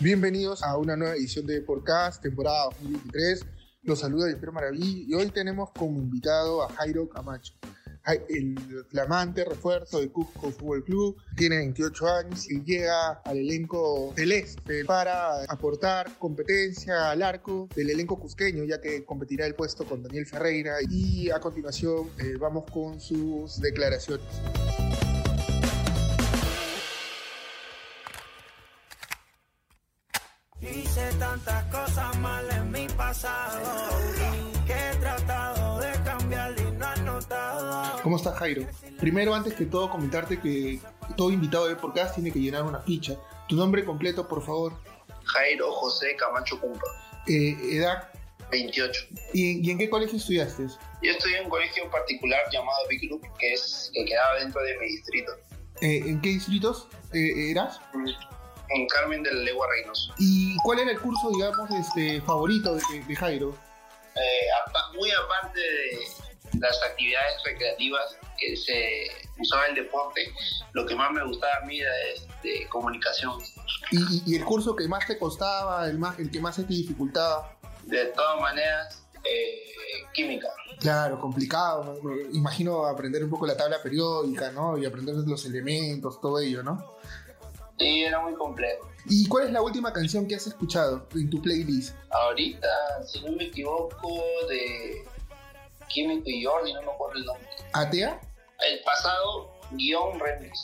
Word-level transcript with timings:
Bienvenidos 0.00 0.62
a 0.62 0.76
una 0.76 0.96
nueva 0.96 1.16
edición 1.16 1.44
de 1.44 1.60
Podcast, 1.60 2.22
temporada 2.22 2.66
2023. 2.66 3.44
Los 3.82 3.98
saluda 3.98 4.28
Jean 4.30 4.54
Maraví 4.54 5.06
y 5.08 5.14
hoy 5.14 5.28
tenemos 5.30 5.70
como 5.72 5.98
invitado 5.98 6.62
a 6.62 6.68
Jairo 6.68 7.08
Camacho, 7.08 7.54
el 8.28 8.54
flamante 8.90 9.44
refuerzo 9.44 9.98
de 9.98 10.08
Cusco 10.08 10.52
Fútbol 10.52 10.84
Club. 10.84 11.16
Tiene 11.36 11.56
28 11.56 12.06
años 12.06 12.48
y 12.48 12.62
llega 12.62 13.14
al 13.24 13.38
elenco 13.38 14.12
celeste 14.14 14.84
para 14.84 15.42
aportar 15.48 16.16
competencia 16.16 17.10
al 17.10 17.20
arco 17.20 17.68
del 17.74 17.90
elenco 17.90 18.20
cusqueño, 18.20 18.62
ya 18.62 18.80
que 18.80 19.04
competirá 19.04 19.46
el 19.46 19.56
puesto 19.56 19.84
con 19.84 20.04
Daniel 20.04 20.26
Ferreira. 20.26 20.76
Y 20.88 21.28
a 21.30 21.40
continuación 21.40 22.08
eh, 22.20 22.36
vamos 22.38 22.70
con 22.70 23.00
sus 23.00 23.60
declaraciones. 23.60 24.24
Pasado 33.20 33.98
que 34.64 34.72
he 34.72 34.94
tratado 35.00 35.80
de 35.80 35.90
cambiar 36.04 36.54
y 36.56 36.70
no 36.70 36.86
has 36.86 37.00
notado. 37.00 38.00
¿Cómo 38.02 38.16
estás, 38.16 38.38
Jairo? 38.38 38.64
Primero, 39.00 39.34
antes 39.34 39.54
que 39.54 39.66
todo, 39.66 39.90
comentarte 39.90 40.38
que 40.38 40.78
todo 41.16 41.32
invitado 41.32 41.66
de 41.66 41.74
podcast 41.74 42.14
tiene 42.14 42.30
que 42.30 42.38
llenar 42.38 42.62
una 42.62 42.78
ficha. 42.80 43.16
Tu 43.48 43.56
nombre 43.56 43.84
completo, 43.84 44.28
por 44.28 44.44
favor. 44.44 44.74
Jairo 45.24 45.72
José 45.72 46.14
Camacho 46.16 46.60
Cumpa. 46.60 46.86
Eh, 47.26 47.56
edad. 47.72 48.08
28. 48.52 49.06
¿Y, 49.34 49.68
en 49.68 49.78
qué 49.78 49.90
colegio 49.90 50.16
estudiaste? 50.16 50.66
Yo 51.02 51.10
estudié 51.10 51.38
en 51.38 51.44
un 51.44 51.50
colegio 51.50 51.90
particular 51.90 52.40
llamado 52.52 52.78
Big 52.88 53.08
Group, 53.08 53.22
que, 53.38 53.52
es, 53.52 53.90
que 53.92 54.04
quedaba 54.04 54.38
dentro 54.38 54.62
de 54.62 54.78
mi 54.78 54.86
distrito. 54.86 55.32
Eh, 55.80 56.02
¿En 56.06 56.20
qué 56.20 56.28
distritos 56.28 56.86
eh, 57.12 57.50
eras? 57.50 57.80
En 58.70 58.86
Carmen 58.88 59.22
de 59.22 59.32
la 59.32 59.42
Legua 59.42 59.66
Reynoso. 59.68 60.14
¿Y 60.18 60.56
cuál 60.58 60.80
era 60.80 60.90
el 60.90 61.00
curso, 61.00 61.30
digamos, 61.30 61.70
este, 61.70 62.20
favorito 62.22 62.74
de, 62.74 63.16
Jairo? 63.16 63.56
Eh, 64.14 64.48
muy 64.96 65.10
aparte 65.10 65.60
de 65.60 66.58
las 66.60 66.82
actividades 66.82 67.34
recreativas 67.44 68.16
que 68.38 68.56
se 68.56 69.10
usaba 69.38 69.66
el 69.66 69.74
deporte, 69.74 70.32
lo 70.72 70.86
que 70.86 70.94
más 70.94 71.12
me 71.12 71.24
gustaba 71.24 71.52
a 71.62 71.66
mí 71.66 71.80
era 71.80 71.92
de, 72.42 72.66
comunicación. 72.68 73.40
¿Y, 73.90 74.36
el 74.36 74.44
curso 74.44 74.74
que 74.74 74.88
más 74.88 75.06
te 75.06 75.18
costaba, 75.18 75.86
el, 75.88 75.98
más, 75.98 76.18
el 76.18 76.30
que 76.30 76.40
más 76.40 76.56
se 76.56 76.64
te 76.64 76.74
dificultaba? 76.74 77.56
De 77.84 78.06
todas 78.06 78.40
maneras, 78.40 79.02
eh, 79.24 79.68
química. 80.12 80.48
Claro, 80.80 81.20
complicado. 81.20 81.98
Imagino 82.32 82.86
aprender 82.86 83.24
un 83.24 83.30
poco 83.30 83.46
la 83.46 83.56
tabla 83.56 83.82
periódica, 83.82 84.50
¿no? 84.50 84.78
Y 84.78 84.86
aprender 84.86 85.14
los 85.14 85.44
elementos, 85.46 86.20
todo 86.20 86.38
ello, 86.38 86.62
¿no? 86.62 86.96
Sí, 87.78 88.02
era 88.02 88.20
muy 88.20 88.34
complejo. 88.34 88.88
¿Y 89.06 89.26
cuál 89.28 89.46
es 89.46 89.52
la 89.52 89.62
última 89.62 89.92
canción 89.92 90.26
que 90.26 90.34
has 90.34 90.46
escuchado 90.46 91.06
en 91.14 91.30
tu 91.30 91.40
playlist? 91.40 91.94
Ahorita, 92.10 92.68
si 93.06 93.22
no 93.22 93.32
me 93.32 93.44
equivoco, 93.44 94.22
de 94.48 95.04
Químico 95.88 96.28
y 96.28 96.44
Jordi, 96.44 96.72
no 96.74 96.82
me 96.82 96.92
acuerdo 96.92 97.18
el 97.18 97.24
nombre. 97.24 97.48
¿Atea? 97.72 98.20
El 98.68 98.80
pasado 98.84 99.54
guion 99.72 100.18
remix. 100.18 100.62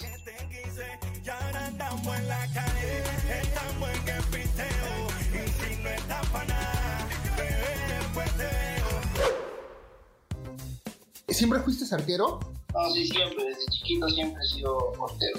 ¿Siempre 11.28 11.60
fuiste 11.60 11.92
arquero? 11.94 12.38
No, 12.75 12.91
sí, 12.91 13.06
siempre, 13.06 13.44
desde 13.44 13.67
chiquito 13.67 14.08
siempre 14.08 14.42
he 14.42 14.48
sido 14.48 14.92
portero, 14.98 15.39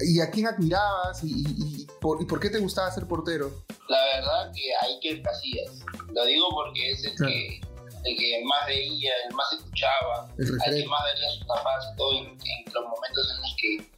¿Y 0.00 0.20
a 0.20 0.30
quién 0.30 0.46
admirabas 0.46 1.22
y, 1.24 1.86
por, 2.00 2.38
qué 2.38 2.50
te 2.50 2.58
gustaba 2.58 2.90
ser 2.90 3.06
portero? 3.06 3.50
La 3.88 3.98
verdad 4.16 4.52
que 4.54 4.62
hay 4.82 5.00
que 5.00 5.22
Casillas. 5.22 5.80
Lo 6.12 6.24
digo 6.26 6.48
porque 6.50 6.90
es 6.90 7.04
el, 7.04 7.16
que, 7.16 7.60
el 8.04 8.16
que 8.16 8.44
más 8.44 8.66
veía, 8.66 9.10
el 9.28 9.34
más 9.34 9.52
escuchaba, 9.54 10.30
el, 10.36 10.46
que 10.46 10.86
más 10.86 11.02
veía 11.14 11.30
sus 11.30 11.46
tapas 11.46 11.86
y 11.92 11.96
todo 11.96 12.12
en, 12.18 12.26
los 12.74 12.84
momentos 12.84 13.34
en 13.34 13.40
los 13.40 13.56
que 13.58 13.90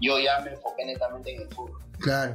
yo 0.00 0.18
ya 0.18 0.40
me 0.40 0.52
enfoqué 0.52 0.86
netamente 0.86 1.34
en 1.34 1.42
el 1.42 1.48
fútbol. 1.48 1.78
Claro. 1.98 2.34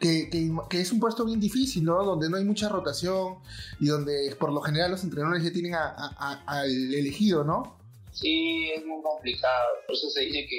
Que, 0.00 0.28
que, 0.28 0.80
es 0.80 0.92
un 0.92 1.00
puesto 1.00 1.24
bien 1.24 1.40
difícil, 1.40 1.84
¿no? 1.84 2.04
Donde 2.04 2.28
no 2.28 2.36
hay 2.36 2.44
mucha 2.44 2.68
rotación 2.68 3.38
y 3.80 3.86
donde 3.86 4.36
por 4.38 4.52
lo 4.52 4.60
general 4.60 4.90
los 4.90 5.02
entrenadores 5.02 5.42
ya 5.42 5.52
tienen 5.52 5.74
al 5.74 6.94
elegido, 6.94 7.42
¿no? 7.42 7.83
Sí, 8.14 8.70
es 8.70 8.84
muy 8.86 9.02
complicado. 9.02 9.66
Por 9.86 9.96
eso 9.96 10.08
se 10.08 10.20
dice 10.20 10.46
que 10.48 10.58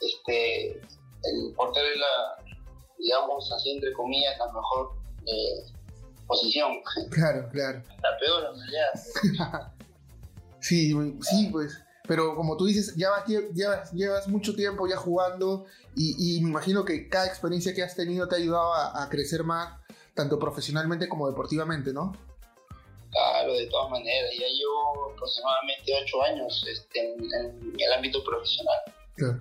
este, 0.00 0.70
el 0.72 1.54
portero 1.56 1.86
es 1.86 1.98
la, 1.98 2.54
digamos, 2.98 3.50
así 3.52 3.70
entre 3.70 3.92
comillas, 3.94 4.38
la 4.38 4.46
mejor 4.46 4.90
eh, 5.26 5.72
posición. 6.26 6.72
Claro, 7.10 7.48
claro. 7.50 7.82
La 8.02 8.18
peor 8.18 8.44
en 8.52 8.60
realidad. 8.60 9.72
sí, 10.60 10.94
sí, 11.22 11.48
pues. 11.50 11.80
Pero 12.06 12.36
como 12.36 12.58
tú 12.58 12.66
dices, 12.66 12.94
ya 12.96 13.08
llevas, 13.26 13.90
llevas 13.92 14.28
mucho 14.28 14.54
tiempo 14.54 14.86
ya 14.86 14.96
jugando 14.96 15.64
y, 15.96 16.38
me 16.42 16.50
imagino 16.50 16.84
que 16.84 17.08
cada 17.08 17.26
experiencia 17.26 17.72
que 17.72 17.82
has 17.82 17.96
tenido 17.96 18.28
te 18.28 18.34
ha 18.34 18.38
ayudado 18.38 18.74
a, 18.74 19.02
a 19.02 19.08
crecer 19.08 19.42
más, 19.42 19.80
tanto 20.12 20.38
profesionalmente 20.38 21.08
como 21.08 21.26
deportivamente, 21.30 21.94
¿no? 21.94 22.12
Claro, 23.14 23.54
de 23.54 23.66
todas 23.66 23.90
maneras. 23.90 24.30
Ya 24.32 24.46
llevo 24.46 25.12
aproximadamente 25.12 25.92
ocho 26.02 26.22
años 26.22 26.66
este, 26.68 27.14
en, 27.14 27.74
el 27.78 27.92
ámbito 27.92 28.22
profesional. 28.24 28.78
Claro. 29.14 29.38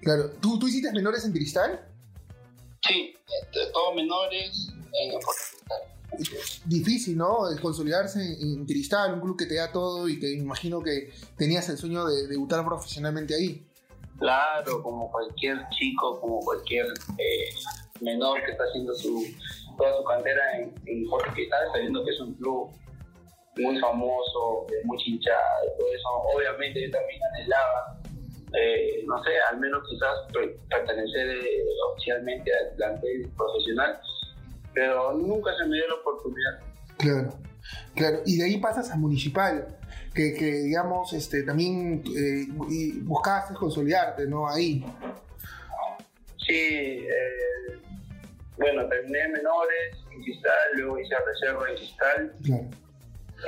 claro. 0.00 0.30
¿Tú, 0.40 0.58
¿Tú 0.58 0.68
hiciste 0.68 0.90
menores 0.92 1.24
en 1.26 1.32
Cristal? 1.32 1.86
Sí, 2.86 3.14
este, 3.42 3.66
todos 3.72 3.94
menores 3.94 4.68
en. 4.92 5.12
Difícil, 6.64 7.16
¿no? 7.16 7.38
Consolidarse 7.60 8.20
en, 8.20 8.64
Cristal, 8.66 9.14
un 9.14 9.20
club 9.20 9.36
que 9.36 9.46
te 9.46 9.56
da 9.56 9.70
todo 9.70 10.08
y 10.08 10.18
que 10.18 10.30
imagino 10.32 10.80
que 10.80 11.12
tenías 11.36 11.68
el 11.68 11.76
sueño 11.76 12.06
de 12.06 12.28
debutar 12.28 12.64
profesionalmente 12.64 13.34
ahí. 13.34 13.66
Claro, 14.18 14.82
como 14.82 15.10
cualquier 15.10 15.66
chico, 15.70 16.20
como 16.20 16.38
cualquier 16.40 16.86
eh, 17.18 17.50
menor 18.00 18.42
que 18.44 18.52
está 18.52 18.64
haciendo 18.64 18.94
su, 18.94 19.24
toda 19.76 19.96
su 19.96 20.04
cantera 20.04 20.58
en, 20.58 20.74
en 20.86 21.06
Jorge 21.08 21.48
sabiendo 21.72 22.04
que 22.04 22.10
es 22.10 22.20
un 22.20 22.34
club 22.34 22.70
muy 23.56 23.78
famoso, 23.80 24.66
muy 24.84 24.98
hinchada, 25.06 25.60
todo 25.78 25.88
eso. 25.94 26.08
Obviamente 26.34 26.86
yo 26.86 26.90
también 26.90 27.20
anhelaba, 27.32 28.00
eh, 28.58 29.04
no 29.06 29.22
sé, 29.22 29.30
al 29.50 29.60
menos 29.60 29.82
quizás 29.88 30.10
pertenecer 30.68 31.28
eh, 31.28 31.64
oficialmente 31.92 32.50
al 32.52 32.76
plantel 32.76 33.30
profesional, 33.36 34.00
pero 34.74 35.12
nunca 35.14 35.56
se 35.56 35.66
me 35.66 35.76
dio 35.76 35.86
la 35.88 35.94
oportunidad. 35.94 36.60
Claro, 36.98 37.38
claro. 37.94 38.22
Y 38.26 38.38
de 38.38 38.44
ahí 38.44 38.58
pasas 38.58 38.90
a 38.90 38.96
Municipal, 38.96 39.78
que, 40.14 40.32
digamos, 40.32 41.12
este, 41.12 41.42
también 41.42 42.02
eh, 42.16 42.46
buscaste 43.02 43.54
consolidarte, 43.54 44.26
¿no? 44.26 44.48
Ahí. 44.48 44.84
Sí, 46.46 47.06
eh, 47.08 47.80
bueno, 48.56 48.88
terminé 48.88 49.28
menores 49.28 49.96
en 50.12 50.22
Cristal, 50.22 50.52
luego 50.74 50.98
hice 50.98 51.14
reserva 51.26 51.68
en 51.70 51.76
Cristal. 51.76 52.32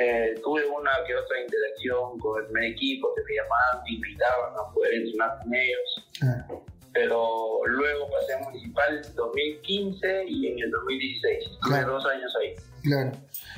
Eh, 0.00 0.34
tuve 0.42 0.66
una 0.66 0.90
que 1.06 1.14
otra 1.14 1.40
interacción 1.40 2.18
con 2.18 2.44
el 2.56 2.64
equipo 2.64 3.14
que 3.14 3.22
me 3.22 3.34
llamaban, 3.40 3.84
me 3.84 3.94
invitaban 3.94 4.52
a 4.54 4.74
poder 4.74 4.94
entrenar 4.94 5.38
con 5.42 5.54
ellos. 5.54 6.08
Ah. 6.22 6.46
Pero 6.92 7.60
luego 7.66 8.10
pasé 8.10 8.34
a 8.34 8.38
Municipal 8.38 9.02
en 9.04 9.14
2015 9.14 10.24
y 10.28 10.48
en 10.48 10.58
el 10.58 10.70
2016. 10.70 11.44
Claro. 11.62 11.92
dos 11.92 12.06
años 12.06 12.34
ahí. 12.40 12.54
Claro. 12.82 13.12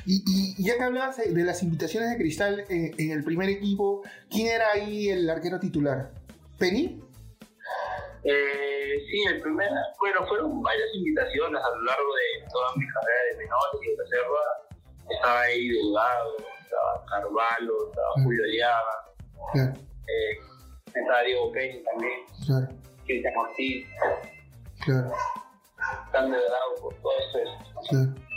Y, 0.05 0.23
y, 0.27 0.63
ya 0.63 0.77
que 0.77 0.83
hablabas 0.83 1.17
de 1.17 1.43
las 1.43 1.63
invitaciones 1.63 2.11
de 2.11 2.17
Cristal 2.17 2.65
en, 2.69 2.93
en 2.97 3.11
el 3.11 3.23
primer 3.23 3.49
equipo, 3.49 4.03
¿quién 4.29 4.47
era 4.47 4.71
ahí 4.73 5.09
el 5.09 5.29
arquero 5.29 5.59
titular? 5.59 6.11
¿Penny? 6.57 7.01
Eh, 8.23 9.05
sí, 9.09 9.23
el 9.27 9.41
primer, 9.41 9.69
bueno, 9.99 10.27
fueron 10.27 10.61
varias 10.61 10.87
invitaciones 10.93 11.61
a 11.63 11.69
lo 11.69 11.81
largo 11.83 12.15
de 12.15 12.49
toda 12.51 12.75
mi 12.75 12.85
carrera 12.87 13.23
de 13.31 13.37
menores 13.37 13.79
y 13.81 13.91
de 13.91 14.03
reserva. 14.03 14.39
Estaba 15.09 15.41
ahí 15.41 15.69
Delgado, 15.69 16.37
estaba 16.61 17.05
Carvalho, 17.09 17.89
estaba 17.89 18.09
mm. 18.17 18.23
Julio 18.23 18.43
Diaga, 18.43 19.05
eh, 19.55 20.37
estaba 20.85 21.21
Diego 21.21 21.51
Peña 21.51 21.83
también, 21.83 22.19
claro. 22.45 22.67
Cristian 23.05 23.37
Ortiz, 23.37 23.87
claro. 24.85 25.11
Tan 26.11 26.31
Delgado, 26.31 26.75
por 26.81 26.93
todo 26.95 27.11
eso. 27.19 27.39
Claro. 27.89 28.28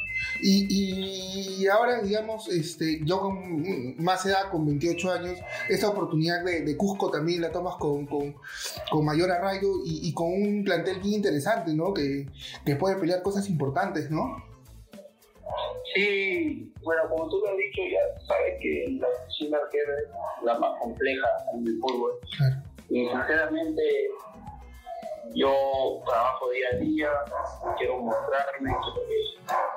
Y, 0.45 1.67
ahora, 1.69 2.03
digamos, 2.03 2.49
este, 2.49 3.01
yo 3.05 3.21
con 3.21 4.03
más 4.03 4.27
edad, 4.27 4.51
con 4.51 4.67
28 4.67 5.13
años, 5.13 5.39
esta 5.69 5.89
oportunidad 5.89 6.45
de, 6.45 6.77
Cusco 6.77 7.11
también 7.11 7.41
la 7.41 7.53
tomas 7.53 7.77
con, 7.77 8.07
con, 8.07 8.35
mayor 9.05 9.31
arraigo 9.31 9.83
y, 9.85 10.13
con 10.13 10.33
un 10.33 10.65
plantel 10.65 10.99
bien 11.01 11.15
interesante, 11.15 11.73
¿no? 11.75 11.95
Que, 11.95 12.27
que 12.67 12.75
puede 12.75 12.97
pelear 12.97 13.23
cosas 13.23 13.49
importantes, 13.49 14.11
¿no? 14.11 14.43
Sí, 15.95 16.73
bueno, 16.83 17.03
como 17.09 17.29
tú 17.29 17.39
lo 17.39 17.51
has 17.51 17.57
dicho, 17.57 17.83
ya 17.89 18.27
sabes 18.27 18.55
que 18.61 18.97
la 18.99 19.07
oficina 19.09 19.59
arquera 19.59 19.93
es 19.99 20.45
la 20.45 20.59
más 20.59 20.81
compleja 20.81 21.29
en 21.55 21.67
el 21.67 21.79
fútbol. 21.79 22.13
Claro. 22.37 22.57
Y 22.89 23.07
sinceramente, 23.09 23.83
yo 25.35 26.03
trabajo 26.05 26.51
día 26.51 26.67
a 26.73 26.77
día, 26.77 27.11
quiero 27.79 27.99
mostrarme, 27.99 28.71
quiero 28.83 29.09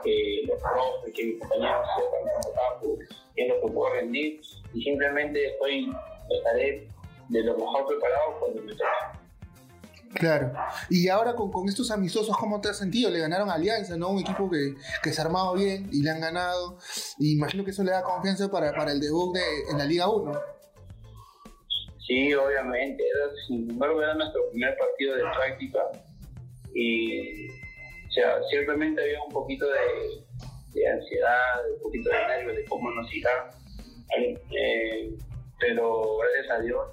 que, 0.03 0.43
los 0.47 0.59
profes, 0.61 1.13
que 1.13 1.23
mis 1.25 1.39
compañeros 1.39 1.87
sepan 1.95 2.53
trabajo, 2.53 2.97
qué 3.35 3.43
es 3.43 3.49
lo 3.49 3.61
que 3.61 3.73
puedo 3.73 3.93
rendir 3.93 4.41
y 4.73 4.83
simplemente 4.83 5.53
estoy, 5.53 5.95
estaré 6.29 6.87
de 7.29 7.43
lo 7.43 7.57
mejor 7.57 7.87
preparado 7.87 8.39
cuando 8.39 8.61
me 8.61 8.71
toque. 8.73 9.15
Claro. 10.15 10.53
Y 10.89 11.09
ahora 11.09 11.35
con, 11.35 11.51
con, 11.51 11.67
estos 11.67 11.91
amistosos, 11.91 12.37
¿cómo 12.37 12.61
te 12.61 12.69
has 12.69 12.77
sentido? 12.77 13.09
Le 13.11 13.19
ganaron 13.19 13.49
Alianza, 13.49 13.97
¿no? 13.97 14.09
Un 14.09 14.21
equipo 14.21 14.49
que, 14.49 14.75
que 15.03 15.11
se 15.11 15.21
ha 15.21 15.25
armado 15.25 15.53
bien 15.55 15.89
y 15.91 16.01
le 16.01 16.09
han 16.09 16.21
ganado. 16.21 16.77
Y 17.19 17.33
imagino 17.33 17.65
que 17.65 17.71
eso 17.71 17.83
le 17.83 17.91
da 17.91 18.01
confianza 18.01 18.49
para, 18.49 18.71
para 18.71 18.93
el 18.93 19.01
debut 19.01 19.35
de, 19.35 19.41
en 19.69 19.77
la 19.77 19.83
Liga 19.83 20.07
1. 20.07 20.54
Sí, 22.07 22.33
obviamente. 22.33 23.03
Era, 23.03 23.31
sin 23.47 23.69
embargo, 23.69 24.01
era 24.01 24.13
nuestro 24.13 24.49
primer 24.51 24.77
partido 24.77 25.15
de 25.15 25.23
práctica. 25.23 25.79
Y, 26.73 27.47
o 27.49 28.11
sea, 28.11 28.41
ciertamente 28.49 29.01
había 29.01 29.21
un 29.23 29.31
poquito 29.31 29.65
de, 29.67 30.87
ansiedad, 30.87 31.69
un 31.75 31.81
poquito 31.81 32.09
de 32.09 32.27
nervios 32.27 32.55
de 32.57 32.65
cómo 32.65 32.91
nos 32.91 33.13
irá. 33.13 33.51
Eh, 34.17 35.15
pero 35.59 36.17
gracias 36.17 36.59
a 36.59 36.61
Dios 36.61 36.87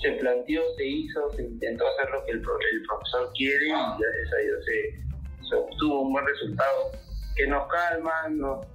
se 0.00 0.12
planteó, 0.12 0.62
se 0.76 0.86
hizo, 0.86 1.30
se 1.32 1.42
intentó 1.42 1.84
hacer 1.88 2.10
lo 2.10 2.24
que 2.24 2.32
el, 2.32 2.42
profesor 2.42 3.32
quiere 3.36 3.66
y 3.66 3.70
gracias 3.70 4.32
a 4.32 4.36
Dios 4.36 4.64
se, 4.64 5.56
obtuvo 5.56 6.02
un 6.02 6.12
buen 6.12 6.26
resultado 6.26 6.92
que 7.34 7.46
nos 7.46 7.66
calma, 7.68 8.28
nos, 8.28 8.66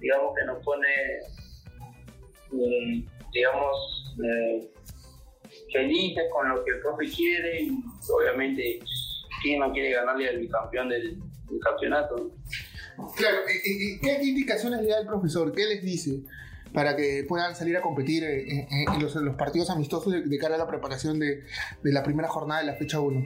digamos 0.00 0.34
que 0.36 0.44
nos 0.46 0.64
pone, 0.64 0.88
mm, 2.52 3.30
digamos, 3.32 4.03
eh, 4.22 4.70
felices 5.72 6.24
con 6.32 6.48
lo 6.48 6.64
que 6.64 6.72
el 6.72 6.80
profe 6.80 7.10
quiere 7.10 7.62
y 7.62 7.70
obviamente 8.10 8.80
quién 9.42 9.60
no 9.60 9.72
quiere 9.72 9.92
ganarle 9.92 10.28
al 10.28 10.38
bicampeón 10.38 10.88
del, 10.88 11.18
campeonato. 11.62 12.32
Claro, 13.16 13.38
¿y, 13.64 14.00
qué 14.00 14.18
indicaciones 14.22 14.80
le 14.82 14.88
da 14.88 15.00
el 15.00 15.06
profesor? 15.06 15.52
¿Qué 15.52 15.66
les 15.66 15.82
dice? 15.82 16.22
para 16.74 16.96
que 16.96 17.24
puedan 17.26 17.54
salir 17.54 17.76
a 17.76 17.80
competir 17.80 18.24
en, 18.24 19.00
los, 19.00 19.14
partidos 19.36 19.70
amistosos 19.70 20.12
de, 20.12 20.38
cara 20.38 20.56
a 20.56 20.58
la 20.58 20.66
preparación 20.66 21.20
de, 21.20 21.44
la 21.84 22.02
primera 22.02 22.28
jornada 22.28 22.62
de 22.62 22.66
la 22.66 22.74
fecha 22.74 22.98
1? 22.98 23.24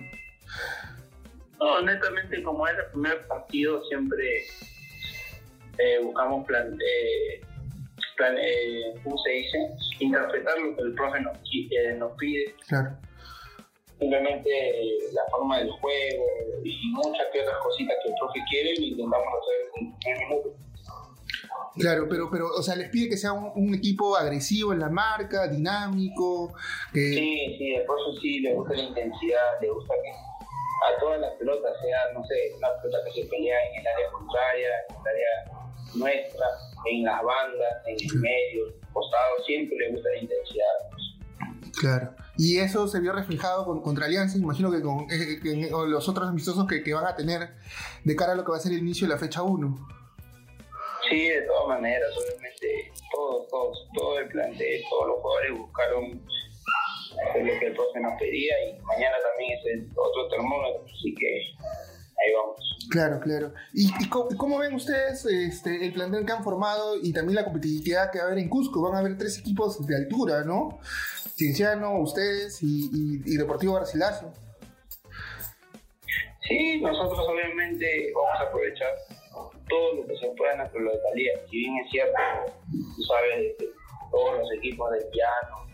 No, 1.59 1.67
honestamente, 1.77 2.43
como 2.43 2.69
es 2.69 2.75
el 2.77 2.91
primer 2.93 3.27
partido, 3.27 3.83
siempre 3.87 4.45
eh, 5.79 5.99
buscamos 6.05 6.47
plan, 6.47 6.75
eh, 6.75 7.41
plan 7.41 7.48
eh, 8.41 8.95
¿cómo 9.03 9.17
se 9.19 9.31
dice? 9.31 9.71
Interpretar 10.01 10.59
lo 10.59 10.77
que 10.77 10.83
el 10.83 10.95
profe 10.95 11.21
nos, 11.21 11.39
nos 11.99 12.13
pide. 12.17 12.55
Claro. 12.67 12.97
Simplemente 13.99 14.51
la 15.13 15.23
forma 15.31 15.59
del 15.59 15.71
juego 15.71 16.25
y 16.65 16.91
muchas 16.93 17.27
que 17.33 17.41
otras 17.41 17.59
cositas 17.63 17.97
que 18.03 18.11
el 18.11 18.15
profe 18.21 18.41
quiere, 18.49 18.75
lo 18.77 18.87
intentamos 18.87 19.27
hacer 19.27 19.83
en 20.07 20.23
un 20.23 20.29
minuto. 20.29 20.69
Claro, 21.79 22.07
pero, 22.09 22.29
pero, 22.31 22.49
o 22.49 22.63
sea, 22.63 22.75
les 22.75 22.89
pide 22.91 23.09
que 23.09 23.17
sea 23.17 23.33
un, 23.33 23.75
equipo 23.75 24.17
agresivo 24.17 24.73
en 24.73 24.81
la 24.81 24.89
marca, 24.89 25.47
dinámico. 25.47 26.53
Que... 26.93 27.01
Sí, 27.01 27.57
sí, 27.59 27.75
el 27.75 27.83
eso 27.83 28.21
sí 28.21 28.41
le 28.41 28.55
gusta 28.55 28.75
la 28.75 28.83
intensidad, 28.83 29.61
le 29.61 29.71
gusta 29.71 29.95
que 30.03 30.11
a 30.11 31.01
todas 31.01 31.21
las 31.21 31.33
pelotas 31.35 31.73
sea, 31.81 32.13
no 32.15 32.25
sé, 32.27 32.55
una 32.57 32.69
pelota 32.83 32.99
que 33.05 33.23
se 33.23 33.29
pelea 33.29 33.57
en 33.71 33.81
el 33.81 33.87
área 33.87 34.11
contraria, 34.11 34.69
en 34.89 34.97
el 34.97 35.07
área 35.07 35.58
nuestra, 35.95 36.47
en 36.91 37.05
las 37.05 37.23
bandas, 37.23 37.87
en 37.87 37.97
el 38.01 38.21
medio, 38.21 38.65
costado, 38.93 39.45
siempre 39.47 39.77
le 39.79 39.93
gusta 39.93 40.09
la 40.11 40.19
intensidad. 40.19 40.65
Claro. 41.81 42.15
Y 42.37 42.59
eso 42.59 42.87
se 42.89 43.01
vio 43.01 43.13
reflejado 43.13 43.83
contra 43.83 44.07
Alianza, 44.07 44.39
imagino 44.39 44.71
que 44.71 44.81
con 44.81 45.07
eh, 45.11 45.71
los 45.89 46.09
otros 46.09 46.29
amistosos 46.29 46.67
que, 46.67 46.83
que, 46.83 46.95
van 46.95 47.07
a 47.07 47.15
tener 47.15 47.51
de 48.05 48.17
cara 48.17 48.33
a 48.33 48.35
lo 48.37 48.45
que 48.45 48.53
va 48.53 48.57
a 48.57 48.61
ser 48.61 48.73
el 48.73 48.79
inicio 48.79 49.07
de 49.07 49.15
la 49.15 49.19
fecha 49.19 49.43
1. 49.43 49.89
Sí, 51.09 51.29
de 51.29 51.43
todas 51.43 51.69
maneras, 51.69 52.11
obviamente 52.17 52.93
todos, 53.13 53.49
todos, 53.49 53.89
todo 53.95 54.19
el 54.19 54.29
plantel, 54.29 54.83
todos 54.91 55.09
los 55.09 55.21
jugadores 55.21 55.59
buscaron 55.59 56.23
hacer 57.29 57.45
lo 57.45 57.59
que 57.59 57.67
el 57.67 57.75
profe 57.75 58.01
nos 58.01 58.19
pedía 58.19 58.55
y 58.67 58.81
mañana 58.83 59.17
también 59.31 59.59
es 59.59 59.67
el 59.67 59.91
otro 59.97 60.29
termómetro, 60.29 60.85
así 60.85 61.15
que 61.15 61.55
ahí 62.21 62.33
vamos. 62.35 62.79
Claro, 62.91 63.21
claro. 63.21 63.53
¿Y, 63.73 63.89
y 64.03 64.09
cómo, 64.09 64.59
ven 64.59 64.75
ustedes 64.75 65.25
este, 65.27 65.85
el 65.85 65.93
plantel 65.93 66.25
que 66.25 66.33
han 66.33 66.43
formado 66.43 66.97
y 67.03 67.13
también 67.13 67.37
la 67.37 67.45
competitividad 67.45 68.11
que 68.11 68.19
va 68.19 68.25
a 68.25 68.27
haber 68.29 68.39
en 68.39 68.49
Cusco? 68.49 68.81
Van 68.83 68.95
a 68.95 68.99
haber 69.01 69.19
tres 69.19 69.39
equipos 69.39 69.87
de 69.87 69.97
altura, 69.97 70.45
¿no? 70.45 70.79
Cienciano, 71.37 72.01
ustedes 72.01 72.63
y, 72.63 72.91
y, 73.25 73.37
Deportivo 73.37 73.75
Garcilaso. 73.75 74.33
Sí, 76.49 76.81
nosotros 76.81 77.27
obviamente 77.29 78.11
vamos 78.15 78.41
a 78.41 78.43
aprovechar 78.45 78.89
todo 79.69 79.95
lo 79.95 80.07
que 80.07 80.17
se 80.17 80.27
pueda 80.31 80.53
en 80.53 80.59
nuestra 80.59 80.81
localidad. 80.81 81.35
Si 81.51 81.57
bien 81.59 81.77
es 81.85 81.91
cierto, 81.91 82.19
tú 82.71 83.03
sabes, 83.03 83.55
todos 84.11 84.39
los 84.39 84.53
equipos 84.53 84.91
del 84.93 85.07
piano 85.11 85.69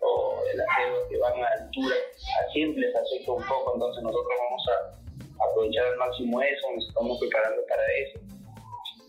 o 0.00 0.42
del 0.46 0.60
aseo 0.62 1.08
que 1.10 1.18
van 1.18 1.32
a 1.34 1.46
altura, 1.62 1.94
a 1.94 2.52
siempre 2.52 2.80
les 2.80 2.96
afecta 2.96 3.32
un 3.32 3.44
poco, 3.46 3.74
entonces 3.74 4.02
nosotros 4.02 4.34
vamos 4.40 4.62
a 4.68 5.03
aprovechar 5.40 5.86
al 5.86 5.96
máximo 5.98 6.40
eso, 6.42 6.66
nos 6.74 6.88
estamos 6.88 7.18
preparando 7.20 7.62
para 7.68 7.82
eso. 8.02 8.20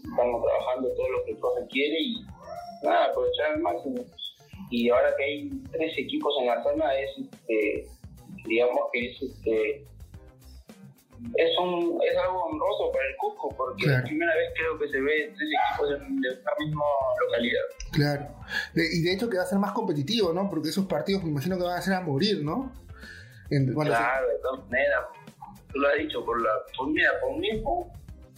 Estamos 0.04 0.44
trabajando 0.44 0.90
todo 0.96 1.10
lo 1.10 1.24
que 1.26 1.32
el 1.32 1.38
profe 1.38 1.68
quiere 1.70 2.00
y 2.00 2.26
nada, 2.84 3.06
aprovechar 3.06 3.52
al 3.54 3.62
máximo. 3.62 4.06
Y 4.72 4.90
ahora 4.90 5.16
que 5.18 5.24
hay 5.24 5.50
tres 5.72 5.98
equipos 5.98 6.34
en 6.40 6.48
la 6.48 6.64
zona, 6.64 6.94
es, 7.00 7.12
este, 7.18 7.88
digamos 8.46 8.80
que 8.92 9.12
es 9.12 9.22
este, 9.22 9.86
es, 11.36 11.58
un, 11.60 12.00
es 12.04 12.18
algo 12.18 12.46
honroso 12.46 12.92
para 12.92 13.08
el 13.08 13.16
Cusco, 13.18 13.56
porque 13.56 13.86
es 13.86 13.92
la 13.92 14.04
primera 14.04 14.34
vez 14.36 14.52
creo 14.56 14.78
que 14.78 14.88
se 14.90 15.00
ve 15.00 15.34
tres 15.36 15.50
equipos 15.50 15.90
de, 15.90 15.98
la 15.98 16.54
misma 16.60 16.84
localidad. 17.22 17.62
Claro, 17.92 18.28
y 18.76 19.02
de 19.02 19.14
hecho 19.14 19.30
que 19.30 19.38
va 19.38 19.44
a 19.44 19.48
ser 19.48 19.60
más 19.60 19.72
competitivo, 19.72 20.34
¿no? 20.34 20.50
Porque 20.50 20.70
esos 20.70 20.86
partidos 20.86 21.24
me 21.24 21.30
imagino 21.30 21.58
que 21.58 21.64
van 21.64 21.78
a 21.78 21.82
ser 21.82 21.94
a 21.94 22.02
morir, 22.02 22.44
¿no? 22.44 22.74
claro, 23.48 24.28
de 24.28 24.40
todas 24.40 24.66
maneras, 24.66 25.06
tú 25.76 25.82
lo 25.82 25.90
has 25.90 25.98
dicho, 25.98 26.26
por 26.26 26.42
la 26.42 26.50
por, 26.78 26.88
mira, 26.88 27.12
por 27.20 27.38
mismo, 27.38 27.94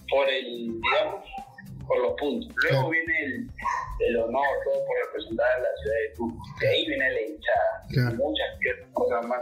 por 0.10 0.28
el, 0.28 0.82
digamos, 0.82 1.24
por 1.88 2.00
los 2.02 2.14
puntos. 2.20 2.52
Luego 2.64 2.90
viene 2.90 3.14
el, 3.26 3.50
el, 4.08 4.18
honor, 4.18 4.48
todo 4.66 4.84
por 4.86 4.98
representar 5.06 5.46
a 5.46 5.60
la 5.60 5.68
ciudad 5.82 5.96
de 5.96 6.18
Cusco. 6.18 6.40
De 6.60 6.68
ahí 6.68 6.88
viene 6.88 7.12
la 7.12 7.22
hinchada, 7.22 8.14
muchas 8.16 8.48
cosas 8.92 9.26
más. 9.28 9.42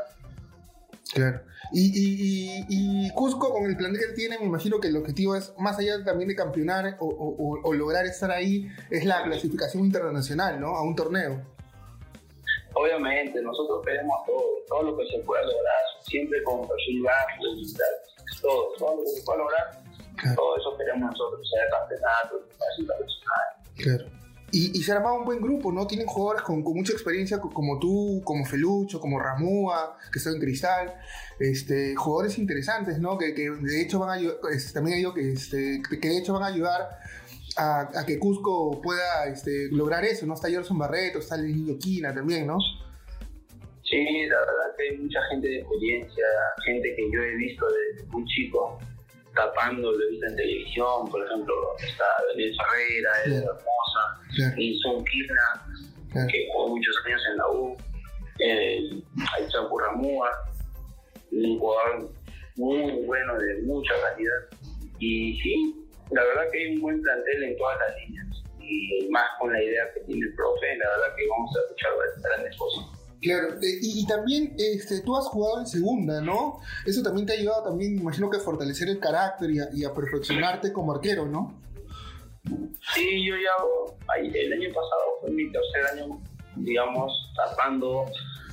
Claro. 1.13 1.39
Y, 1.71 1.91
y, 1.95 2.65
y, 2.67 3.11
Cusco, 3.11 3.53
con 3.53 3.65
el 3.65 3.77
plan 3.77 3.93
que 3.93 4.03
él 4.03 4.13
tiene, 4.13 4.37
me 4.39 4.45
imagino 4.45 4.79
que 4.79 4.89
el 4.89 4.97
objetivo 4.97 5.35
es, 5.35 5.53
más 5.57 5.79
allá 5.79 6.03
también 6.03 6.27
de 6.27 6.35
campeonar 6.35 6.97
o, 6.99 7.07
o, 7.07 7.61
o, 7.63 7.73
lograr 7.73 8.05
estar 8.05 8.29
ahí, 8.29 8.67
es 8.91 9.05
la 9.05 9.23
clasificación 9.23 9.85
internacional, 9.85 10.59
¿no? 10.59 10.75
A 10.75 10.83
un 10.83 10.95
torneo. 10.95 11.54
Obviamente, 12.75 13.41
nosotros 13.41 13.85
queremos 13.85 14.25
todo, 14.25 14.43
todo 14.67 14.83
lo 14.83 14.97
que 14.97 15.05
se 15.07 15.19
pueda 15.19 15.43
lograr, 15.43 15.81
siempre 16.01 16.43
con 16.43 16.67
perfil 16.67 17.03
todo, 18.41 18.73
todo 18.77 18.95
lo 18.97 19.03
que 19.03 19.09
se 19.09 19.23
pueda 19.23 19.39
lograr, 19.39 19.83
todo 20.35 20.57
eso 20.57 20.77
queremos 20.77 21.11
nosotros, 21.11 21.49
sea 21.49 21.79
campeonato, 21.79 22.41
internacional. 22.77 23.45
Claro. 23.77 24.15
Y, 24.51 24.83
se 24.83 24.91
ha 24.93 24.95
armado 24.95 25.15
un 25.15 25.25
buen 25.25 25.41
grupo, 25.41 25.69
¿no? 25.71 25.85
Tienen 25.85 26.07
jugadores 26.07 26.43
con, 26.43 26.61
mucha 26.61 26.93
experiencia 26.93 27.41
como 27.41 27.77
tú, 27.77 28.21
como 28.23 28.45
Felucho, 28.45 29.01
como 29.01 29.19
Ramúa, 29.19 29.97
que 30.13 30.19
está 30.19 30.31
en 30.31 30.39
Cristal. 30.39 30.95
Este, 31.39 31.93
jugadores 31.95 32.37
interesantes, 32.37 32.99
¿no? 32.99 33.17
Que, 33.17 33.33
de 33.33 33.81
hecho 33.81 33.99
van 33.99 34.11
a 34.11 34.21
este, 34.53 34.73
también 34.73 34.97
digo 34.97 35.13
que, 35.13 35.33
este, 35.33 35.81
que 35.89 36.07
de 36.07 36.17
hecho 36.17 36.33
van 36.33 36.43
a 36.43 36.47
ayudar 36.47 36.99
a, 37.57 38.05
que 38.05 38.19
Cusco 38.19 38.81
pueda 38.81 39.27
este, 39.27 39.69
lograr 39.71 40.03
eso, 40.03 40.25
¿no? 40.25 40.33
Está 40.33 40.49
Gerson 40.49 40.77
Barreto, 40.77 41.19
está 41.19 41.37
Lenillo 41.37 41.77
Quina 41.79 42.13
también, 42.13 42.47
¿no? 42.47 42.57
Sí, 43.83 44.27
la 44.27 44.39
verdad 44.39 44.75
que 44.77 44.89
hay 44.89 44.97
mucha 44.97 45.19
gente 45.29 45.47
de 45.47 45.59
experiencia, 45.59 46.25
gente 46.65 46.95
que 46.95 47.11
yo 47.11 47.21
he 47.21 47.35
visto 47.35 47.65
desde 47.67 48.07
muy 48.07 48.25
chico 48.25 48.79
tapando, 49.35 49.91
lo 49.91 50.03
he 50.03 50.11
visto 50.11 50.25
en 50.27 50.35
televisión, 50.35 51.07
por 51.09 51.23
ejemplo, 51.25 51.53
está 51.77 52.05
Daniel 52.29 52.55
Ferreira, 52.57 53.11
yeah. 53.25 53.37
Hermosa, 53.37 54.55
Nilson 54.55 55.05
Kirna, 55.05 56.27
que 56.31 56.47
jugó 56.51 56.69
muchos 56.69 56.95
años 57.05 57.21
en 57.31 57.37
la 57.37 57.49
U, 57.49 57.77
eh, 58.39 59.03
Curramúa, 59.69 60.29
un 61.31 61.59
jugador 61.59 62.09
muy 62.55 62.91
bueno, 63.05 63.37
de 63.37 63.61
mucha 63.63 63.93
calidad. 64.01 64.59
Y 64.99 65.37
sí, 65.41 65.84
la 66.11 66.23
verdad 66.23 66.43
que 66.51 66.57
hay 66.59 66.75
un 66.75 66.81
buen 66.81 67.01
plantel 67.01 67.43
en 67.43 67.57
todas 67.57 67.77
las 67.79 67.97
líneas. 67.99 68.27
Y 68.59 69.07
más 69.09 69.25
con 69.39 69.53
la 69.53 69.61
idea 69.61 69.83
que 69.93 69.99
tiene 70.01 70.25
el 70.25 70.35
profe, 70.35 70.75
la 70.77 70.89
verdad 70.89 71.15
que 71.15 71.27
vamos 71.27 71.55
a 71.55 71.59
escuchar 71.61 71.91
grandes 72.23 72.57
cosas. 72.57 72.85
Claro, 73.21 73.55
eh, 73.55 73.79
y, 73.81 74.05
también 74.05 74.53
este, 74.57 75.01
tú 75.01 75.15
has 75.15 75.25
jugado 75.25 75.59
en 75.59 75.65
segunda, 75.65 76.21
¿no? 76.21 76.59
Eso 76.85 77.01
también 77.01 77.25
te 77.25 77.33
ha 77.33 77.35
ayudado 77.37 77.63
también, 77.63 77.97
imagino 77.97 78.29
que 78.29 78.37
a 78.37 78.39
fortalecer 78.39 78.87
el 78.89 78.99
carácter 78.99 79.49
y 79.51 79.83
a, 79.83 79.93
perfeccionarte 79.93 80.71
como 80.71 80.93
arquero, 80.93 81.25
¿no? 81.25 81.59
Sí, 82.93 83.25
yo 83.25 83.35
ya 83.35 84.21
el 84.21 84.53
año 84.53 84.69
pasado 84.69 85.01
fue 85.21 85.31
mi 85.31 85.51
tercer 85.51 85.85
año, 85.93 86.21
digamos, 86.55 87.11
tapando 87.35 88.05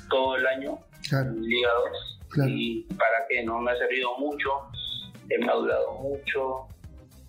todo 0.08 0.36
el 0.36 0.46
año 0.46 0.78
claro. 1.08 1.32
Liga 1.32 1.68
Y 2.48 2.82
para 2.94 3.26
qué, 3.28 3.42
no 3.44 3.60
me 3.60 3.72
ha 3.72 3.76
servido 3.76 4.16
mucho, 4.18 4.48
me 5.28 5.50
ha 5.50 5.54
durado 5.54 5.92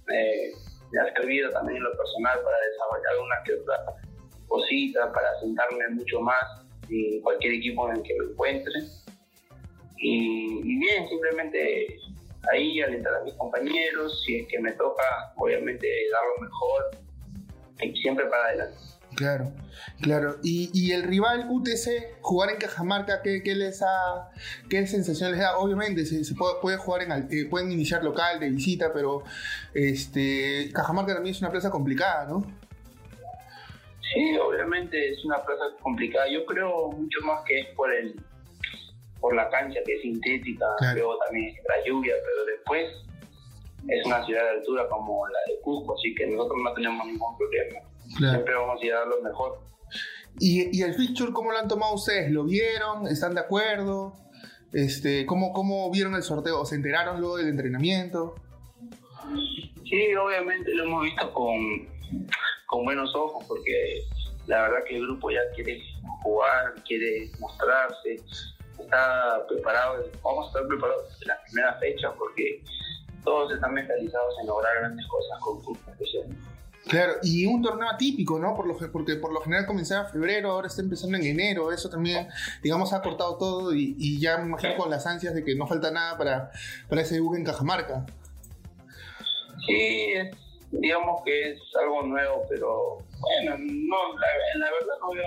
mucho, 0.07 0.51
me 0.91 0.99
ha 0.99 1.13
servido 1.13 1.49
también 1.51 1.77
en 1.77 1.83
lo 1.83 1.97
personal 1.97 2.39
para 2.43 2.57
desarrollar 2.57 3.25
una 3.25 3.43
que 3.45 3.53
otra 3.55 3.85
cosita, 4.47 5.11
para 5.11 5.39
sentarme 5.39 5.87
mucho 5.89 6.19
más 6.21 6.43
en 6.89 7.21
cualquier 7.21 7.53
equipo 7.53 7.89
en 7.89 7.97
el 7.97 8.03
que 8.03 8.13
me 8.19 8.25
encuentre. 8.31 8.73
Y, 9.97 10.59
y 10.59 10.79
bien, 10.79 11.07
simplemente 11.07 11.99
ahí 12.51 12.81
alentar 12.81 13.15
a 13.15 13.23
mis 13.23 13.33
compañeros, 13.35 14.23
si 14.25 14.39
es 14.39 14.47
que 14.47 14.59
me 14.59 14.71
toca, 14.73 15.33
obviamente 15.37 15.87
dar 16.11 16.21
lo 16.35 16.45
mejor, 16.45 16.83
y 17.81 18.01
siempre 18.01 18.25
para 18.25 18.45
adelante. 18.45 18.92
Claro, 19.15 19.51
claro. 20.01 20.37
Y, 20.43 20.69
y, 20.73 20.91
el 20.91 21.03
rival 21.03 21.47
UTC, 21.49 22.17
jugar 22.21 22.51
en 22.51 22.57
Cajamarca, 22.57 23.21
¿qué, 23.21 23.41
qué 23.43 23.55
les 23.55 23.81
ha, 23.81 24.29
qué 24.69 24.85
sensación 24.87 25.31
les 25.31 25.39
da? 25.39 25.57
Obviamente 25.57 26.05
se, 26.05 26.23
se 26.23 26.35
puede, 26.35 26.55
puede, 26.61 26.77
jugar 26.77 27.03
en, 27.03 27.11
eh, 27.11 27.45
pueden 27.49 27.71
iniciar 27.71 28.03
local, 28.03 28.39
de 28.39 28.49
visita, 28.49 28.91
pero 28.93 29.23
este 29.73 30.71
Cajamarca 30.73 31.13
también 31.13 31.35
es 31.35 31.41
una 31.41 31.51
plaza 31.51 31.69
complicada, 31.69 32.25
¿no? 32.27 32.45
Sí, 34.13 34.37
obviamente 34.37 35.11
es 35.11 35.23
una 35.25 35.43
plaza 35.43 35.63
complicada. 35.81 36.27
Yo 36.29 36.45
creo 36.45 36.91
mucho 36.91 37.19
más 37.25 37.43
que 37.45 37.61
es 37.61 37.67
por 37.75 37.93
el 37.93 38.15
por 39.19 39.35
la 39.35 39.49
cancha 39.49 39.79
que 39.85 39.95
es 39.95 40.01
sintética, 40.01 40.65
claro. 40.79 40.95
luego 40.95 41.17
también 41.19 41.55
la 41.69 41.85
lluvia, 41.85 42.13
pero 42.25 42.45
después 42.45 42.91
es 43.87 44.05
una 44.05 44.25
ciudad 44.25 44.43
de 44.43 44.49
altura 44.59 44.87
como 44.89 45.25
la 45.27 45.39
de 45.47 45.61
Cusco, 45.61 45.95
así 45.97 46.13
que 46.13 46.27
nosotros 46.27 46.57
no 46.61 46.73
tenemos 46.73 47.07
ningún 47.07 47.37
problema. 47.37 47.79
Claro. 48.17 48.33
Siempre 48.33 48.55
vamos 48.55 48.81
a 48.81 48.85
ir 48.85 48.93
a 48.93 49.05
lo 49.05 49.21
mejor. 49.21 49.59
¿Y, 50.39 50.77
¿Y, 50.77 50.81
el 50.81 50.93
fixture 50.95 51.31
cómo 51.31 51.51
lo 51.51 51.59
han 51.59 51.67
tomado 51.67 51.93
ustedes? 51.93 52.31
¿Lo 52.31 52.43
vieron? 52.43 53.07
¿Están 53.07 53.35
de 53.35 53.41
acuerdo? 53.41 54.15
Este, 54.71 55.25
¿cómo, 55.27 55.53
¿Cómo 55.53 55.91
vieron 55.91 56.15
el 56.15 56.23
sorteo? 56.23 56.65
¿Se 56.65 56.75
enteraron 56.75 57.21
luego 57.21 57.37
del 57.37 57.49
entrenamiento? 57.49 58.35
Sí, 59.87 60.15
obviamente 60.15 60.73
lo 60.73 60.85
hemos 60.85 61.03
visto 61.03 61.31
con, 61.31 61.87
con 62.65 62.83
buenos 62.83 63.13
ojos 63.15 63.45
porque 63.47 64.03
la 64.47 64.63
verdad 64.63 64.83
que 64.87 64.97
el 64.97 65.03
grupo 65.03 65.29
ya 65.29 65.41
quiere 65.53 65.79
jugar, 66.23 66.73
quiere 66.87 67.29
mostrarse, 67.39 68.15
está 68.79 69.45
preparado, 69.47 70.03
vamos 70.23 70.45
a 70.45 70.47
estar 70.47 70.67
preparados 70.67 71.09
desde 71.09 71.27
la 71.27 71.43
primera 71.43 71.73
fecha 71.75 72.11
porque 72.17 72.63
todos 73.23 73.53
están 73.53 73.73
mentalizados 73.73 74.33
en 74.41 74.47
lograr 74.47 74.75
grandes 74.79 75.05
cosas 75.07 75.39
con 75.41 75.61
fútbol 75.61 75.95
Claro, 76.93 77.13
y 77.23 77.45
un 77.45 77.61
torneo 77.61 77.89
atípico, 77.89 78.39
¿no? 78.39 78.55
Por 78.55 78.67
lo, 78.67 78.77
porque 78.91 79.15
por 79.15 79.33
lo 79.33 79.41
general 79.41 79.65
comenzaba 79.65 80.05
en 80.05 80.11
febrero, 80.11 80.51
ahora 80.51 80.67
está 80.67 80.81
empezando 80.81 81.17
en 81.17 81.23
enero, 81.23 81.71
eso 81.71 81.89
también, 81.89 82.27
digamos, 82.61 82.93
ha 82.93 83.01
cortado 83.01 83.37
todo 83.37 83.73
y, 83.73 83.95
y 83.97 84.19
ya 84.19 84.37
me 84.37 84.45
imagino 84.47 84.77
con 84.77 84.89
las 84.89 85.05
ansias 85.05 85.33
de 85.33 85.43
que 85.43 85.55
no 85.55 85.67
falta 85.67 85.91
nada 85.91 86.17
para, 86.17 86.51
para 86.87 87.01
ese 87.01 87.15
debut 87.15 87.35
en 87.37 87.43
Cajamarca. 87.43 88.05
Sí, 89.65 90.13
digamos 90.71 91.21
que 91.23 91.51
es 91.51 91.59
algo 91.81 92.03
nuevo, 92.03 92.45
pero 92.49 92.97
bueno, 93.19 93.57
no, 93.57 94.17
la, 94.19 94.27
la 94.57 94.71
verdad 94.71 94.95
no 95.01 95.11
veo 95.11 95.25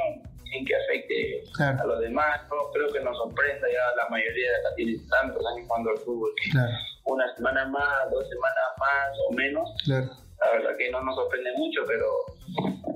en 0.53 0.65
que 0.65 0.77
afecte 0.77 1.45
claro. 1.55 1.83
a 1.83 1.87
los 1.87 2.01
demás. 2.01 2.41
No 2.51 2.71
creo 2.73 2.93
que 2.93 3.01
nos 3.01 3.17
sorprenda, 3.17 3.67
ya 3.69 3.97
la 3.97 4.09
mayoría 4.09 4.51
de 4.51 4.57
acá 4.57 4.75
tiene 4.77 4.99
tantos 5.09 5.43
años 5.47 5.67
jugando 5.67 5.91
al 5.91 5.99
fútbol 5.99 6.31
que 6.43 6.51
claro. 6.51 6.73
una 7.05 7.35
semana 7.35 7.65
más, 7.67 8.11
dos 8.11 8.29
semanas 8.29 8.65
más 8.79 9.19
o 9.29 9.33
menos. 9.33 9.71
Claro. 9.85 10.26
La 10.45 10.53
verdad 10.53 10.77
que 10.77 10.91
no 10.91 11.03
nos 11.03 11.17
sorprende 11.17 11.51
mucho, 11.57 11.81
pero, 11.87 12.07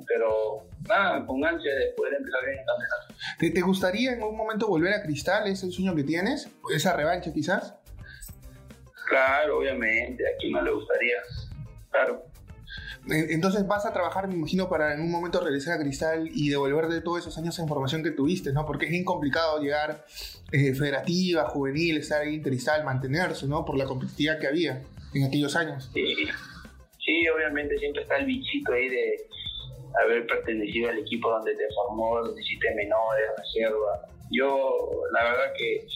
pero 0.06 0.66
nada, 0.88 1.24
con 1.26 1.44
ansia 1.44 1.74
de 1.74 1.92
poder 1.96 2.14
empezar 2.14 2.44
bien 2.44 2.58
el 2.58 2.66
campeonato. 2.66 3.14
¿Te, 3.38 3.50
¿Te 3.50 3.60
gustaría 3.62 4.12
en 4.12 4.22
un 4.22 4.36
momento 4.36 4.68
volver 4.68 4.94
a 4.94 5.02
Cristal? 5.02 5.48
¿Es 5.48 5.62
el 5.62 5.72
sueño 5.72 5.94
que 5.94 6.04
tienes? 6.04 6.48
¿Esa 6.74 6.94
revancha 6.94 7.32
quizás? 7.32 7.74
Claro, 9.08 9.58
obviamente, 9.58 10.24
a 10.26 10.36
quien 10.38 10.52
no 10.52 10.62
le 10.62 10.70
gustaría. 10.70 11.16
Claro. 11.90 12.30
Entonces 13.08 13.66
vas 13.66 13.86
a 13.86 13.92
trabajar, 13.92 14.28
me 14.28 14.34
imagino, 14.34 14.68
para 14.68 14.94
en 14.94 15.00
un 15.00 15.10
momento 15.10 15.40
regresar 15.40 15.78
a 15.78 15.82
Cristal 15.82 16.28
y 16.32 16.50
devolverte 16.50 17.00
todos 17.00 17.20
esos 17.20 17.36
años 17.38 17.56
de 17.56 17.62
información 17.62 18.02
que 18.02 18.10
tuviste, 18.10 18.52
¿no? 18.52 18.66
Porque 18.66 18.84
es 18.84 18.90
bien 18.90 19.04
complicado 19.04 19.60
llegar 19.60 20.04
eh, 20.52 20.74
federativa, 20.74 21.48
juvenil, 21.48 21.96
estar 21.96 22.20
ahí 22.20 22.36
en 22.36 22.42
Cristal, 22.42 22.84
mantenerse, 22.84 23.46
¿no? 23.46 23.64
Por 23.64 23.76
la 23.76 23.86
competitividad 23.86 24.38
que 24.38 24.46
había 24.46 24.82
en 25.14 25.24
aquellos 25.24 25.56
años. 25.56 25.90
Sí, 25.92 26.14
sí 27.10 27.28
obviamente 27.28 27.76
siempre 27.78 28.02
está 28.02 28.16
el 28.16 28.26
bichito 28.26 28.72
ahí 28.72 28.88
de 28.88 29.16
haber 30.02 30.26
pertenecido 30.26 30.90
al 30.90 30.98
equipo 30.98 31.30
donde 31.30 31.54
te 31.54 31.64
formó, 31.74 32.22
donde 32.22 32.40
hiciste 32.40 32.74
menores, 32.74 33.26
reserva. 33.36 34.08
Yo, 34.30 34.76
la 35.12 35.24
verdad 35.24 35.52
que 35.56 35.86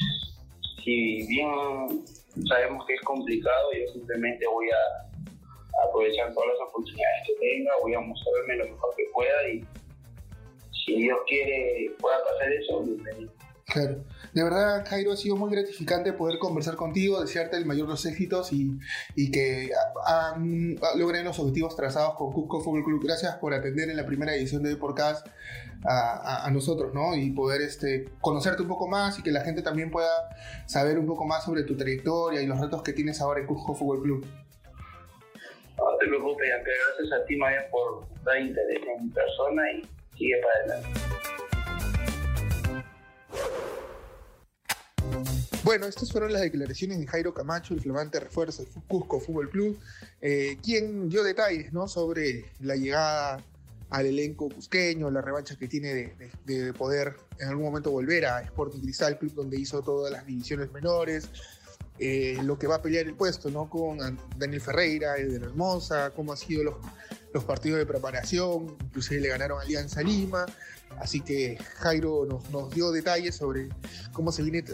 si 0.82 1.26
bien 1.28 2.04
sabemos 2.48 2.84
que 2.86 2.94
es 2.94 3.00
complicado, 3.02 3.72
yo 3.72 3.92
simplemente 3.92 4.44
voy 4.46 4.68
a 4.70 5.86
aprovechar 5.86 6.34
todas 6.34 6.48
las 6.50 6.68
oportunidades 6.68 7.26
que 7.26 7.34
tenga, 7.34 7.70
voy 7.82 7.94
a 7.94 8.00
mostrarme 8.00 8.56
lo 8.56 8.64
mejor 8.66 8.94
que 8.96 9.04
pueda 9.12 9.48
y 9.48 9.64
si 10.84 10.96
Dios 10.96 11.18
quiere 11.28 11.90
pueda 12.00 12.18
pasar 12.24 12.52
eso, 12.52 12.82
bienvenido. 12.82 13.32
Claro. 13.66 14.04
De 14.34 14.42
verdad, 14.42 14.84
Jairo, 14.84 15.12
ha 15.12 15.16
sido 15.16 15.36
muy 15.36 15.48
gratificante 15.52 16.12
poder 16.12 16.40
conversar 16.40 16.74
contigo, 16.74 17.20
desearte 17.20 17.56
el 17.56 17.66
mayor 17.66 17.86
de 17.86 17.92
los 17.92 18.04
éxitos 18.04 18.50
y, 18.52 19.30
que 19.30 19.70
logren 20.96 21.24
los 21.24 21.38
objetivos 21.38 21.76
trazados 21.76 22.16
con 22.16 22.32
Cusco 22.32 22.60
Fútbol 22.60 22.82
Club. 22.82 23.04
Gracias 23.04 23.36
por 23.36 23.54
atender 23.54 23.90
en 23.90 23.96
la 23.96 24.04
primera 24.04 24.34
edición 24.34 24.64
de 24.64 24.74
Podcast 24.74 25.28
a, 25.84 26.16
a, 26.16 26.46
a, 26.46 26.50
nosotros, 26.50 26.92
¿no? 26.92 27.14
Y 27.14 27.30
poder 27.30 27.62
este, 27.62 28.06
conocerte 28.20 28.62
un 28.62 28.68
poco 28.68 28.88
más 28.88 29.20
y 29.20 29.22
que 29.22 29.30
la 29.30 29.42
gente 29.42 29.62
también 29.62 29.92
pueda 29.92 30.10
saber 30.66 30.98
un 30.98 31.06
poco 31.06 31.24
más 31.26 31.44
sobre 31.44 31.62
tu 31.62 31.76
trayectoria 31.76 32.42
y 32.42 32.46
los 32.46 32.60
retos 32.60 32.82
que 32.82 32.92
tienes 32.92 33.20
ahora 33.20 33.38
en 33.38 33.46
Cusco 33.46 33.72
Fútbol 33.74 34.02
Club. 34.02 34.26
No 35.78 35.84
te 36.00 36.06
preocupes. 36.08 36.48
Gracias 36.48 37.20
a 37.20 37.24
ti, 37.24 37.36
Maya, 37.36 37.68
por 37.70 38.04
dar 38.24 38.40
interés 38.40 38.80
en 38.96 39.04
mi 39.04 39.10
persona 39.10 39.62
y 39.70 39.82
sigue 40.18 40.40
para 40.42 40.74
adelante. 40.74 41.23
Bueno, 45.64 45.86
estas 45.86 46.12
fueron 46.12 46.30
las 46.30 46.42
declaraciones 46.42 46.98
de 46.98 47.06
Jairo 47.06 47.32
Camacho, 47.32 47.72
el 47.72 47.80
flamante 47.80 48.20
refuerzo 48.20 48.64
del 48.64 48.72
Cusco 48.86 49.18
Fútbol 49.18 49.48
Club, 49.48 49.80
eh, 50.20 50.58
quien 50.62 51.08
dio 51.08 51.24
detalles 51.24 51.72
¿no? 51.72 51.88
sobre 51.88 52.52
la 52.60 52.76
llegada 52.76 53.42
al 53.88 54.04
elenco 54.04 54.50
cusqueño, 54.50 55.10
la 55.10 55.22
revancha 55.22 55.56
que 55.56 55.66
tiene 55.66 55.94
de, 55.94 56.32
de, 56.44 56.64
de, 56.64 56.72
poder 56.74 57.16
en 57.38 57.48
algún 57.48 57.64
momento 57.64 57.90
volver 57.90 58.26
a 58.26 58.42
Sporting 58.42 58.80
Cristal, 58.80 59.18
club 59.18 59.32
donde 59.32 59.58
hizo 59.58 59.80
todas 59.80 60.12
las 60.12 60.26
divisiones 60.26 60.70
menores, 60.70 61.30
eh, 61.98 62.36
lo 62.42 62.58
que 62.58 62.66
va 62.66 62.76
a 62.76 62.82
pelear 62.82 63.06
el 63.06 63.14
puesto, 63.14 63.50
¿no? 63.50 63.70
Con 63.70 64.18
Daniel 64.36 64.60
Ferreira, 64.60 65.16
Eder 65.16 65.44
Hermosa, 65.44 66.10
cómo 66.10 66.32
han 66.32 66.38
sido 66.38 66.64
los, 66.64 66.74
los 67.34 67.44
partidos 67.44 67.80
de 67.80 67.84
preparación, 67.84 68.76
inclusive 68.80 69.20
le 69.20 69.28
ganaron 69.28 69.60
Alianza 69.60 70.00
Lima, 70.02 70.46
así 71.00 71.20
que 71.20 71.58
Jairo 71.78 72.24
nos, 72.24 72.48
nos, 72.50 72.72
dio 72.72 72.92
detalles 72.92 73.34
sobre 73.34 73.68
cómo 74.12 74.30
se 74.30 74.42
viene 74.42 74.64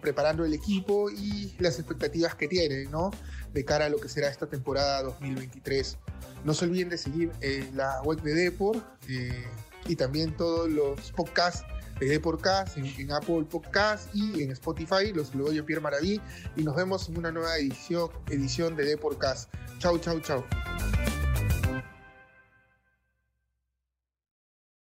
preparando 0.00 0.44
el 0.44 0.54
equipo 0.54 1.10
y 1.10 1.54
las 1.58 1.78
expectativas 1.80 2.36
que 2.36 2.46
tiene, 2.46 2.84
¿no? 2.84 3.10
De 3.52 3.64
cara 3.64 3.86
a 3.86 3.88
lo 3.88 3.98
que 3.98 4.08
será 4.08 4.28
esta 4.28 4.46
temporada 4.46 5.02
2023. 5.02 5.98
No 6.44 6.54
se 6.54 6.66
olviden 6.66 6.88
de 6.88 6.98
seguir 6.98 7.32
la 7.74 8.00
web 8.02 8.22
de 8.22 8.34
Depor 8.34 8.80
eh, 9.08 9.44
y 9.88 9.96
también 9.96 10.36
todos 10.36 10.70
los 10.70 11.10
podcasts 11.12 11.64
de 11.98 12.20
Podcast, 12.20 12.76
en, 12.76 12.86
en, 12.86 13.12
Apple 13.12 13.44
Podcast 13.50 14.14
y 14.14 14.42
en 14.42 14.50
Spotify. 14.52 15.12
Los 15.12 15.28
saludo 15.28 15.52
yo, 15.52 15.64
Pierre 15.64 15.80
Maraví, 15.80 16.20
y 16.56 16.62
nos 16.62 16.76
vemos 16.76 17.08
en 17.08 17.18
una 17.18 17.30
nueva 17.30 17.56
edición, 17.56 18.10
edición 18.30 18.76
de 18.76 18.96
Podcast. 18.96 19.52
Chau, 19.78 19.98
chau, 19.98 20.20
chau. 20.20 20.44